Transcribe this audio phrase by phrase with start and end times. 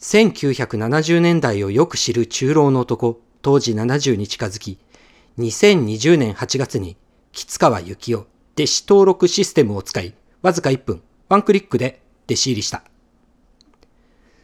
[0.00, 4.78] 1970年代をよく知る中老の男、当時70に近づき、
[5.38, 6.96] 2020年8月に、
[7.32, 8.16] 吉川幸雄、
[8.54, 12.82] 弟子登録システムを使い、わずか1分、ワンクリックで弟子入りした。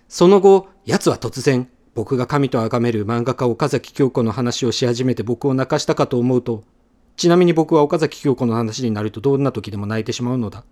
[0.08, 6.64] その後、奴は突然、僕が神と崇める漫画家岡崎京子の話をし始めて僕を泣かしたかと思うと、
[7.16, 10.64] ちなみに僕は岡崎京子の話になるとどんな時でも泣いてしまうのだ。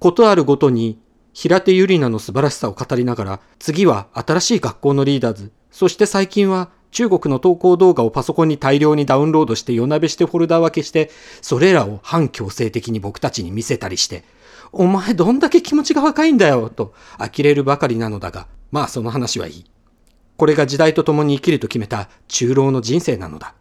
[0.00, 0.98] ことあるごとに
[1.40, 14.24] 平手友梨奈の素晴らしさを語りながら、次は新しい学校のリーダーズ、そして最近は中国の投稿動画をパソコンに大量にダウンロードして夜なべしてフォルダ分けして、それらを反強制的に僕たちに見せたりして、
[14.72, 19.64] お前どんだけ気持ちが若いんだよ、と呆れるばかりなのだが、まあその話はいい。
[20.36, 23.54] これが時代と共に生きると決めた中老の人生なのだ。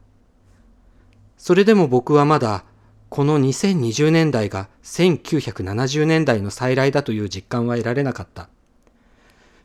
[1.37, 2.63] それでも僕はまだ
[3.09, 8.49] この2020年代が1970年代の再来だという実感は得られなかった。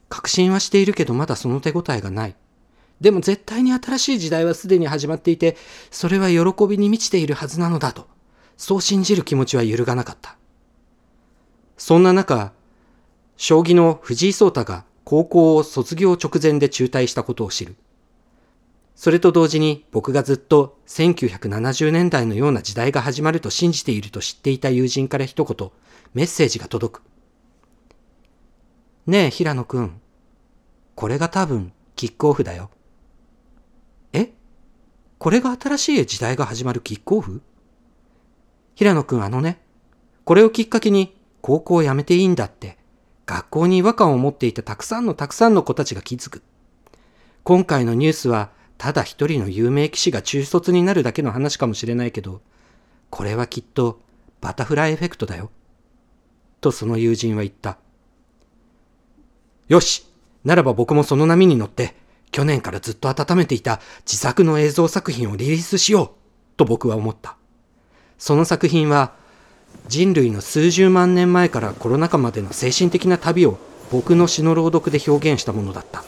[0.09, 2.37] 確信はしているけどまだその手応えがない。
[3.01, 5.57] でも絶対に新しい時代はすでに始まっていて、
[5.91, 8.07] それは喜びに満ちているはずなのだと、
[8.57, 10.37] そう信じる気持ちは揺るがなかった。
[11.77, 12.53] そんな中、
[13.37, 17.75] 将棋の藤井聡太が高校を卒業直前で中退したことを知る。
[18.95, 25.71] それと同時に僕がずっと1970年代のような時代が始まると信じていると知っていた友人から一言、
[26.15, 27.03] メッセージが届く。
[29.07, 30.01] ねえ、平野くん。
[30.95, 32.71] これが多分、キックオフだよ。
[34.13, 34.33] え？
[35.19, 37.43] これが新しい時代が始まるキックオフ？
[38.75, 39.61] 平野くんあのね、
[40.25, 42.79] これをきっかけに高校を辞めていいんだって、
[43.27, 46.43] 学校に違和感を持っていたたくさんのたくさんの子たちが気づく。
[47.43, 48.51] 今回のニュースは
[48.83, 52.41] ただ一人の有名騎士が中卒になるだけの話かもしれないけど、
[53.11, 54.01] これはきっと
[54.41, 55.53] バタフライエフェクトだよ。
[56.61, 57.79] とその友人は言った。
[59.69, 60.05] よし
[60.43, 61.95] ならば僕もその波に乗って、
[62.33, 66.11] 去年からずっと温めていた自作の映像作品をリリースしよう
[66.57, 67.37] と僕は思った。
[68.19, 69.13] その作品は、
[69.87, 73.59] 人類の数十万年前からコロナ禍までの精神的な旅を
[73.93, 76.03] 僕の詩の朗読で表現したものだった。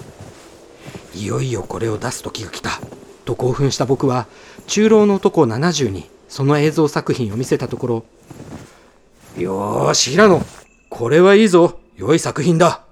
[1.14, 2.80] いよいよこれを出す時が来た。
[3.24, 4.26] と興奮した僕は
[4.66, 8.04] 中老の男70にその映像作品を見せたところ
[9.38, 10.42] よーし平野
[10.90, 12.84] これはいいぞ良い作品だ。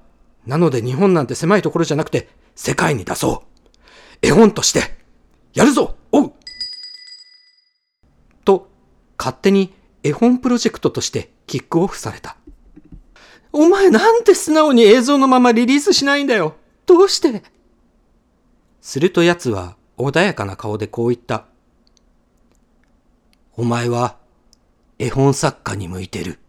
[0.47, 4.27] なので日本なんて狭いところじゃなくて世界に出そう。
[4.27, 4.81] 絵本として
[5.55, 6.33] やるぞおう。
[8.45, 8.69] と
[9.19, 9.73] 勝手に
[10.03, 12.37] 絵本プロジェクトとしてキックオフされた。
[13.53, 16.55] お前なんて素直に映像のままリリースしないんだよ。
[16.87, 17.43] どうして
[18.83, 21.45] すると奴は穏やかな顔でこう言った。
[23.57, 24.17] お前は
[24.99, 26.41] 絵本作家に向いてる。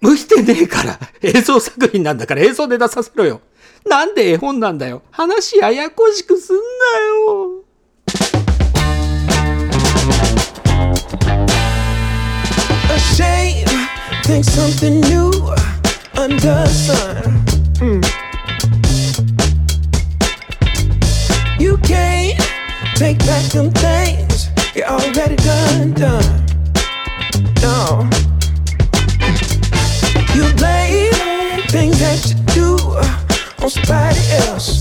[0.00, 3.42] 向いてねえから映像作品なんだから映像で出させろよ。
[3.84, 5.02] なんで絵本なんだよ。
[5.10, 7.62] 話ややこしくすんなよ。
[22.96, 26.46] Take back them things you already done, done.
[27.60, 28.08] No.
[30.34, 32.76] You blame things that you do
[33.62, 34.75] on somebody else.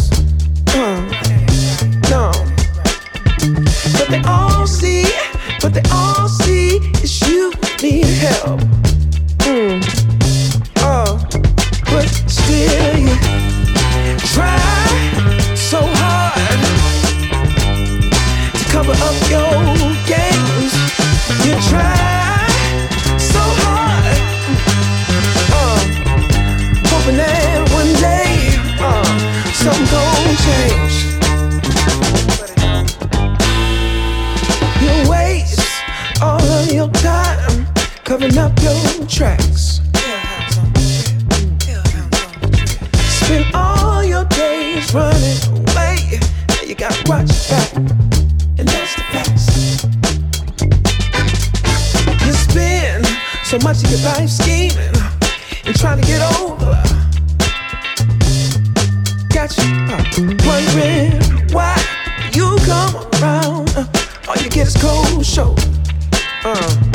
[36.75, 37.65] Your time
[38.03, 39.79] covering up your tracks.
[43.07, 46.19] Spend all your days running away.
[46.49, 47.75] Now You gotta watch your back.
[48.57, 49.45] And that's the facts.
[52.25, 53.05] You spend
[53.45, 54.95] so much of your life scheming
[55.65, 56.75] and trying to get over.
[59.33, 59.71] Got you
[60.45, 61.75] wondering why
[62.33, 63.69] you come around.
[64.27, 65.74] All you get is cold shoulder.
[66.45, 66.94] Uh.